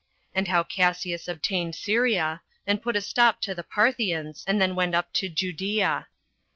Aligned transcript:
Also 0.35 0.49
How 0.49 0.63
Cassius 0.63 1.27
Obtained 1.27 1.75
Syria, 1.75 2.41
And 2.65 2.81
Put 2.81 2.95
A 2.95 3.01
Stop 3.01 3.39
To 3.41 3.53
The 3.53 3.61
Parthians 3.61 4.43
And 4.47 4.59
Then 4.59 4.73
Went 4.73 4.95
Up 4.95 5.13
To 5.13 5.29
Judea. 5.29 6.07